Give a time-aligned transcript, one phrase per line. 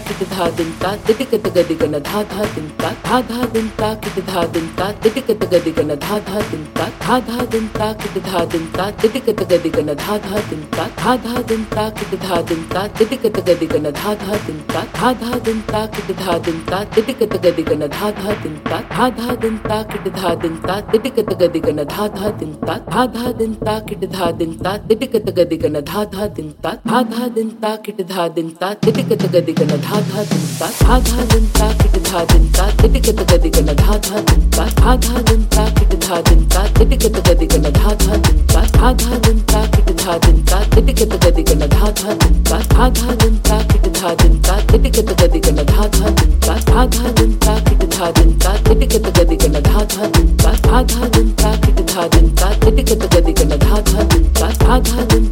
[0.00, 3.44] धा धा दिन ता धा धा धा तिटिकत गदिगन धा धा दिन ता धा धा
[3.44, 6.69] दिन ता धा धा दिन धा तिटिकत गदिगन धा धा दिन ता
[7.10, 11.14] धा धा दिन ता किट धा दिन ता तिटिकत गदिगन धा धा दिन ता धा
[11.24, 12.84] धा दिन ता धा धा दिन ता
[15.22, 19.34] धा दिन ता किट धा दिन ता तिटिकत गदिगन धा धा दिन ता धा धा
[19.42, 19.80] दिन ता
[20.20, 23.74] धा दिन ता तिटिकत गदिगन धा धा दिन ता धा धा दिन ता
[24.14, 27.76] धा दिन ता तिटिकत गदिगन धा धा दिन ता धा धा दिन ता
[28.14, 31.79] धा दिन ता तिटिकत गदिगन धा धा दिन ता धा धा दिन ता किट
[32.10, 36.16] धा दिन ता तिटिकत गदिगन धा धा दिन ता धा धा दिन ता किट धा
[36.28, 40.42] दिन ता तिटिकत गदिगन धा धा दिन ता धा धा दिन ता किट धा दिन
[40.50, 44.58] ता तिटिकत गदिगन धा धा दिन ता धा धा दिन ता किट धा दिन ता
[44.72, 49.06] तिटिकत गदिगन धा धा दिन ता धा धा दिन ता किट धा दिन ता तिटिकत
[49.18, 53.58] गदिगन धा धा दिन ता धा धा दिन ता किट धा दिन ता तिटिकत गदिगन
[53.58, 55.30] धा धा दिन ता धा धा दिन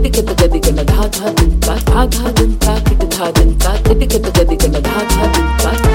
[0.00, 5.04] धा धा दिन ता धा धा दिन ता किट धा दिन ता तिटिकत गदिगन धा
[5.12, 5.89] धा दिन ता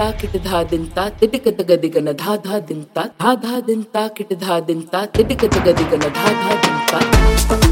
[0.00, 4.06] धा किट धा दिन ता तग दिगन धा धा दिन ता धा धा दिन ता
[4.18, 7.69] किट धा दिन ता तग दिगन धा धा दिन ता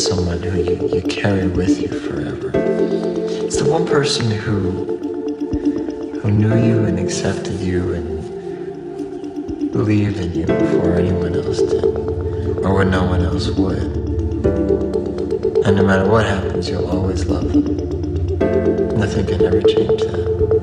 [0.00, 2.50] someone who you, you carry with you forever.
[2.54, 4.98] It's the one person who
[6.20, 12.74] who knew you and accepted you and believed in you before anyone else did, or
[12.74, 13.82] when no one else would.
[15.66, 17.76] And no matter what happens, you'll always love them.
[18.98, 20.59] Nothing can ever change that.